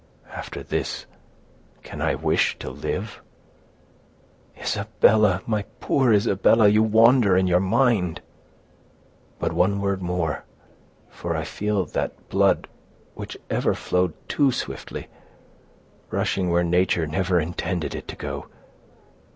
[0.33, 1.05] After this,
[1.83, 3.21] can I wish to live?"
[4.59, 5.43] "Isabella!
[5.45, 6.67] my poor Isabella!
[6.69, 8.19] you wander in your mind."
[9.37, 12.67] "But one word more—for I feel that blood,
[13.13, 15.07] which ever flowed too swiftly,
[16.09, 18.47] rushing where nature never intended it to go.